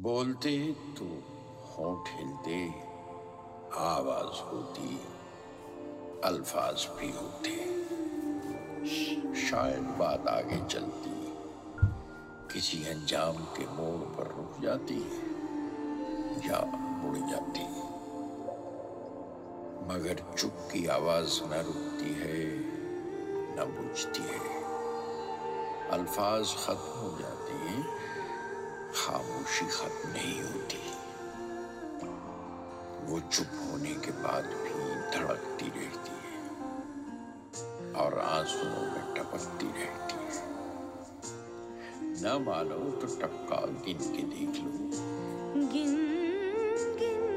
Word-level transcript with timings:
बोलते 0.00 0.72
तो 0.72 1.04
होंठ 1.66 2.08
हिलते, 2.08 2.68
आवाज़ 3.76 4.42
होती, 4.42 5.00
अल्फाज 6.24 6.88
भी 6.90 7.12
होते। 7.12 7.50
शायद 9.40 9.82
बात 9.82 10.28
आगे 10.28 10.66
चलती। 10.66 11.34
किसी 12.54 12.88
अंजाम 12.88 13.32
के 13.32 13.66
मोड़ 13.66 14.00
पर 14.00 14.34
रुक 14.36 14.62
जाती 14.62 15.00
या 16.48 16.76
मुड़ 16.76 17.16
जाती। 17.16 17.64
मगर 19.86 20.36
चुप 20.38 20.52
की 20.72 20.86
आवाज़ 20.86 21.44
न 21.44 21.52
रुकती 21.52 22.14
है, 22.14 22.46
न 23.56 23.78
बुझती 23.80 24.22
है। 24.22 24.64
अल्फाज 25.90 26.54
खत्म 26.66 27.00
हो 27.00 27.18
जाते 27.18 27.52
हैं। 27.52 28.19
खामोशी 28.94 29.66
खत्म 29.66 30.10
नहीं 30.10 30.42
होती। 30.42 30.78
वो 33.06 33.20
चुप 33.20 33.46
होने 33.54 33.94
के 33.94 34.10
बाद 34.10 34.44
भी 34.44 34.70
धड़कती 35.10 35.66
रहती 35.66 36.14
है 36.24 36.38
और 37.92 38.18
आंसुओं 38.18 38.82
में 38.86 39.14
टपकती 39.14 39.66
रहती 39.66 40.14
है। 40.14 40.48
न 42.22 42.44
मानो 42.46 42.78
तो 42.90 43.06
टपका 43.06 43.66
गिन 43.66 43.98
के 43.98 44.22
देख 44.22 44.62
लो। 44.64 44.72
गिन 45.72 45.94
गिन। 46.98 47.30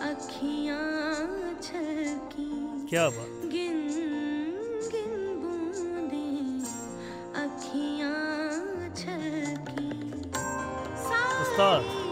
अखियाँ 0.00 1.54
छलकी। 1.62 2.86
क्या 2.86 3.08
बात। 3.08 3.50
गिन 3.50 4.05
उस्ताद। 11.56 12.05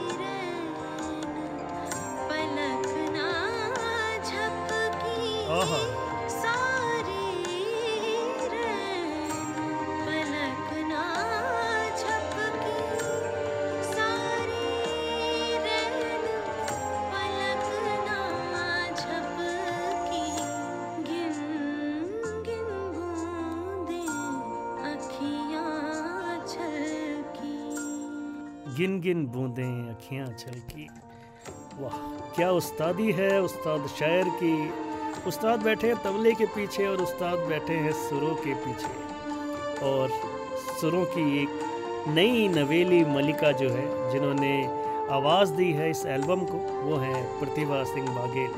गिन 28.76 29.00
गिन 29.00 29.26
बूंदें, 29.26 29.88
अखियाँ 29.90 30.26
छलकी 30.28 30.86
वाह, 31.80 31.96
क्या 32.36 32.50
उस्तादी 32.52 33.12
है 33.12 33.40
उस्ताद 33.42 33.86
शायर 33.88 34.28
की। 34.42 34.54
उस्ताद 35.28 35.62
बैठे 35.62 35.86
हैं 35.86 35.96
तबले 36.02 36.32
के 36.32 36.46
पीछे 36.46 36.86
और 36.86 37.02
उस्ताद 37.02 37.38
बैठे 37.48 37.74
हैं 37.74 37.92
सुरों 38.00 38.34
के 38.36 38.54
पीछे। 38.64 39.86
और 39.86 40.10
सुरों 40.80 41.04
की 41.06 41.42
एक 41.42 42.08
नई 42.08 42.48
नवेली 42.48 43.04
मलिका 43.06 43.52
जो 43.52 43.68
है, 43.70 44.12
जिन्होंने 44.12 44.54
आवाज़ 45.10 45.52
दी 45.52 45.70
है 45.72 45.90
इस 45.90 46.04
एल्बम 46.08 46.44
को, 46.44 46.58
वो 46.80 46.96
हैं 46.96 47.24
प्रतिभा 47.40 47.82
सिंह 47.84 48.08
बाघेल 48.08 48.52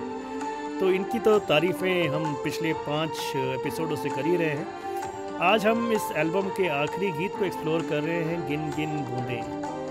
तो 0.80 0.90
इनकी 0.90 1.18
तो 1.18 1.38
तारीफ़ें 1.48 2.08
हम 2.08 2.34
पिछले 2.44 2.72
पाँच 2.82 3.32
एपिसोडों 3.36 3.96
से 3.96 4.08
कर 4.08 4.26
ही 4.26 4.36
रहे 4.36 4.50
हैं। 4.50 5.38
आज 5.42 5.66
हम 5.66 5.90
इस 5.92 6.10
एल्बम 6.16 6.48
के 6.56 6.68
आखिरी 6.74 7.10
गीत 7.12 7.36
को 7.38 7.44
एक्सप्लोर 7.44 7.82
कर 7.82 8.02
रहे 8.02 8.22
हैं 8.24 8.46
गिन 8.48 8.70
गिन 8.70 8.96
बूंदें। 9.04 9.85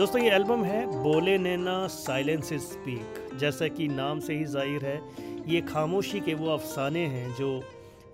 दोस्तों, 0.00 0.20
ये 0.22 0.30
एल्बम 0.32 0.62
है 0.64 1.02
बोले 1.02 1.36
नैना 1.38 1.72
साइलेंस 1.86 2.52
स्पीक। 2.62 3.36
जैसा 3.38 3.66
कि 3.68 3.88
नाम 3.88 4.20
से 4.20 4.34
ही 4.34 4.44
ज़ाहिर 4.46 4.84
है, 4.84 5.00
ये 5.46 5.60
खामोशी 5.62 6.20
के 6.20 6.34
वो 6.34 6.46
अफसाने 6.50 7.00
हैं 7.06 7.34
जो 7.36 7.48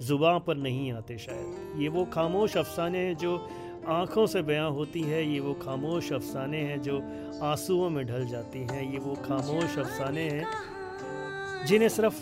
ज़ुबान 0.02 0.38
पर 0.46 0.56
नहीं 0.56 0.92
आते 0.92 1.18
शायद। 1.18 1.80
ये 1.82 1.88
वो 1.88 2.04
खामोश 2.14 2.56
अफसाने 2.56 2.98
हैं 2.98 3.16
जो 3.16 3.36
आँखों 3.88 4.26
से 4.26 4.42
बयां 4.42 4.70
होती 4.72 5.02
है, 5.02 5.22
ये 5.24 5.40
वो 5.40 5.52
खामोश 5.62 6.12
अफसाने 6.12 6.60
हैं 6.60 6.80
जो 6.82 6.96
आंसुओं 7.44 7.90
में 7.90 8.04
ढल 8.06 8.26
जाती 8.28 8.62
हैं, 8.62 8.82
ये 8.92 8.98
वो 8.98 9.14
खामोश 9.28 9.78
अफसाने 9.78 10.28
हैं 10.30 11.66
जिन्हें 11.66 11.88
सिर्फ़ 11.88 12.18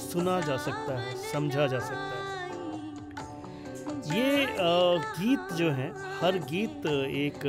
सुना 0.00 0.40
जा 0.40 0.56
सकता 0.58 0.98
है, 0.98 1.14
समझा 1.32 1.66
जा 1.66 1.78
सकता 1.80 2.14
है। 2.14 2.26
ये 4.10 4.46
गीत 4.58 5.52
जो 5.54 5.70
हैं, 5.72 5.92
हर 6.20 6.38
गीत 6.50 6.86
एक 6.86 7.46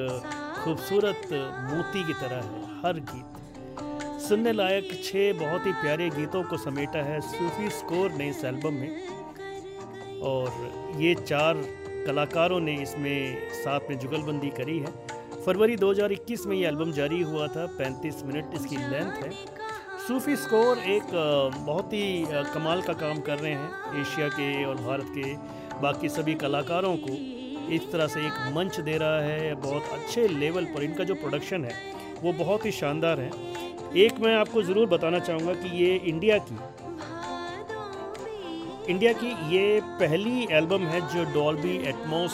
खूबसूरत 0.59 1.28
मोती 1.66 2.03
की 2.03 2.14
तरह 2.14 2.36
है, 2.36 2.62
हर 2.81 3.00
गीत। 3.09 4.22
सुनने 4.22 4.52
लायक 4.53 4.90
छः 5.03 5.40
बहुत 5.40 5.66
ही 5.66 5.72
प्यारे 5.74 6.09
गीतों 6.09 6.44
को 6.44 6.58
समेटा 6.58 7.03
है 7.03 7.20
सूफी 7.22 7.70
स्कोर 7.70 8.12
ने 8.12 8.30
इस 8.30 8.44
एल्बम 8.46 8.74
में। 8.74 10.19
और 10.22 10.98
ये 10.98 11.14
चार 11.16 11.62
कलाकारों 12.08 12.59
ने 12.59 12.75
इसमें 12.81 13.50
साथ 13.53 13.90
में 13.90 13.98
जुगलबंदी 14.00 14.50
करी 14.50 14.78
है। 14.80 14.92
फरवरी 15.46 15.75
2021 15.75 16.46
में 16.46 16.56
ये 16.58 16.68
एल्बम 16.68 16.92
जारी 16.92 17.22
हुआ 17.22 17.48
था 17.48 17.66
35 17.78 18.24
मिनट 18.25 18.53
इसकी 18.53 18.78
लेंथ 18.78 19.24
है। 19.24 19.31
सूफी 20.08 20.36
स्कोर 20.36 20.78
एक 20.90 21.12
बहुत 21.58 21.94
ही 21.94 22.25
कमाल 22.53 22.81
का 22.81 22.94
काम 22.96 23.19
कर 23.22 23.38
रहे 23.40 23.53
हैं, 23.53 24.02
एशिया 24.02 24.28
के 24.30 24.66
और 24.66 24.75
भारत 24.78 25.12
के 25.18 25.34
बाकी 25.81 26.09
सभी 26.09 26.34
कलाकारों 26.36 26.96
को। 26.98 27.18
इस 27.72 27.91
तरह 27.91 28.07
से 28.07 28.25
एक 28.28 28.34
मंच 28.56 28.80
दे 28.80 28.97
रहा 28.97 29.19
है 29.22 29.53
बहुत 29.57 29.90
अच्छे 29.94 30.28
लेवल 30.30 30.66
पर 30.66 30.84
इनका 30.84 31.03
जो 31.03 31.16
प्रोडक्शन 31.16 31.66
है, 31.66 31.74
वो 32.24 32.34
बहुत 32.35 32.66
ही 32.66 32.72
शानदार 32.74 33.19
है। 33.19 33.31
एक 33.97 34.19
मैं 34.19 34.35
आपको 34.35 34.62
ज़रूर 34.63 34.88
बताना 34.88 35.19
चाहूँगा 35.19 35.53
कि 35.53 35.69
ये 35.78 35.96
इंडिया 35.97 36.38
की 36.50 36.57
इंडिया 38.90 39.12
की 39.13 39.28
ये 39.56 39.80
पहली 40.00 40.47
एल्बम 40.52 40.85
है 40.88 41.00
जो 41.09 41.24
डॉल्बी 41.34 41.75
एटमोस 41.90 42.34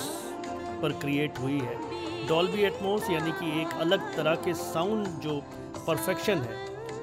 पर 0.81 0.91
क्रिएट 1.01 1.39
हुई 1.39 1.59
है। 1.59 1.77
डॉल्बी 2.27 2.61
एटमोस 2.63 3.09
यानी 3.09 3.31
कि 3.31 3.61
एक 3.61 3.73
अलग 3.81 4.15
तरह 4.15 4.35
के 4.45 4.53
साउंड 4.53 5.07
जो 5.23 5.41
परफेक्शन 5.87 6.37
है, 6.39 6.55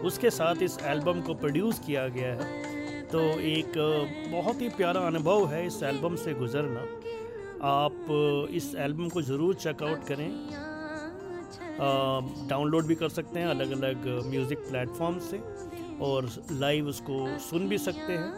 उसके 0.02 0.30
साथ 0.30 0.62
इस 0.62 0.78
एल्बम 0.84 1.20
को 1.20 1.34
प्रोड्यूस 1.34 1.78
किया 1.78 2.06
गया 2.08 2.32
है। 2.34 2.46
तो 3.06 3.20
एक 3.48 3.72
बहुत 4.32 4.60
ही 4.62 4.68
प्यारा 4.76 5.00
अनुभव 5.06 5.46
है 5.46 5.66
इस 5.66 5.82
एल्बम 5.82 6.16
से 6.16 6.34
गुज़रना। 6.34 6.84
आप 7.64 8.48
इस 8.54 8.74
एल्बम 8.74 9.08
को 9.08 9.22
ज़रूर 9.22 9.54
चेकआउट 9.54 10.06
करें। 10.06 10.30
डाउनलोड 12.48 12.86
भी 12.86 12.94
कर 12.94 13.08
सकते 13.08 13.40
हैं 13.40 13.46
अलग 13.48 13.70
अलग 13.72 14.06
म्यूज़िक 14.26 14.58
प्लेटफॉर्म 14.68 15.18
से 15.20 15.38
और 16.04 16.28
लाइव 16.52 16.88
उसको 16.88 17.26
सुन 17.40 17.68
भी 17.68 17.78
सकते 17.78 18.12
हैं। 18.12 18.30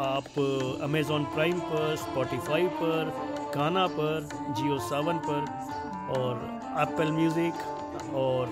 आप 0.00 0.38
अमेज़ॉन 0.82 1.24
प्राइम 1.34 1.58
पर 1.62 1.96
स्पॉटिफाई 1.96 2.66
पर 2.80 3.12
गाना 3.56 3.86
पर 3.98 4.28
जियो 4.52 4.78
सावन 4.88 5.18
पर 5.28 5.40
और 6.18 6.32
एप्पल 6.82 7.12
म्यूज़िक 7.12 8.14
और 8.14 8.46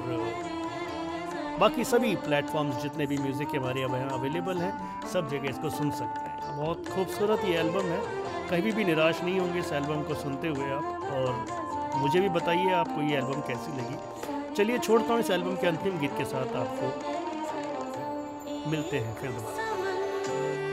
बाकी 1.60 1.84
सभी 1.84 2.14
प्लेटफॉर्म्स 2.26 2.82
जितने 2.82 3.06
भी 3.06 3.18
म्यूज़िक 3.18 3.50
के 3.50 3.58
हमारे 3.58 3.80
यहाँ 3.80 4.10
अवेलेबल 4.18 4.58
हैं 4.58 4.72
सब 5.12 5.28
जगह 5.30 5.50
इसको 5.50 5.70
सुन 5.70 5.90
सकते 5.92 6.20
हैं। 6.20 6.56
बहुत 6.56 6.88
खूबसूरत 6.88 7.44
ये 7.44 7.58
एल्बम 7.58 7.86
है। 7.88 8.23
कहीं 8.50 8.72
भी 8.72 8.84
निराश 8.84 9.22
नहीं 9.22 9.38
होंगे 9.40 9.58
इस 9.58 9.72
एल्बम 9.72 10.02
को 10.02 10.14
सुनते 10.14 10.48
हुए 10.48 10.70
आप, 10.70 10.84
और 11.12 11.98
मुझे 11.98 12.20
भी 12.20 12.28
बताइए 12.28 12.72
आपको 12.72 13.02
ये 13.02 13.16
एल्बम 13.16 13.40
कैसी 13.40 13.72
लगी। 13.72 14.54
चलिए 14.54 14.78
छोड़ता 14.78 15.12
हूँ 15.12 15.20
इस 15.20 15.30
एल्बम 15.30 15.56
के 15.56 15.66
अंतिम 15.66 15.98
गीत 15.98 16.12
के 16.18 16.24
साथ 16.24 16.56
आपको। 16.56 16.86
मिलते 18.70 18.98
हैं 18.98 19.14
फिर। 19.14 19.30
दोबारा 19.30 20.63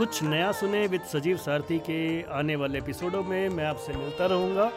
कुछ 0.00 0.22
नया 0.22 0.50
सुने 0.52 0.86
विद 0.86 1.00
सजीव 1.02 1.36
सारथी 1.36 1.78
के 1.78 2.00
आने 2.32 2.54
वाले 2.56 2.78
एपिसोडों 2.78 3.22
में 3.22 3.48
मैं 3.48 3.64
आपसे 3.64 3.92
मिलता 3.92 4.26
रहूँगा। 4.26 4.70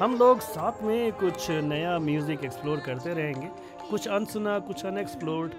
हम 0.00 0.14
लोग 0.18 0.40
साथ 0.40 0.82
में 0.82 1.12
कुछ 1.12 1.50
नया 1.50 1.98
म्यूज़िक 1.98 2.44
एक्सप्लोर 2.44 2.80
करते 2.86 3.14
रहेंगे। 3.14 3.48
कुछ 3.90 4.08
अनसुना, 4.08 4.58
कुछ 4.58 4.84
अनएक्सप्लोर्ड। 4.86 5.52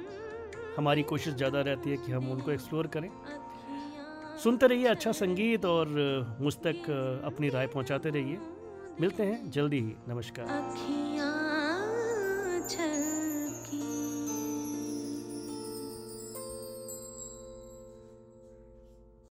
हमारी 0.78 1.04
कोशिश 1.04 1.34
ज़्यादा 1.34 1.62
रहती 1.62 1.90
है 1.90 1.98
कि 1.98 2.12
हम 2.12 2.32
उनको 2.32 2.52
एक्सप्लोर 2.52 2.88
करें। 2.88 3.10
सुनते 4.44 4.68
रहिए 4.68 4.88
अच्छा 4.88 5.12
संगीत 5.12 5.66
और 5.66 5.88
मुझ 6.42 6.56
तक 6.58 6.90
अपनी 7.26 7.50
राय 7.50 7.68
पहुंचाते 7.68 8.10
रहिए। 8.10 8.40
मिलते 9.02 9.24
हैं 9.24 9.50
जल्दी 9.52 9.80
ही। 9.80 9.96
नमस्कार। 10.10 11.11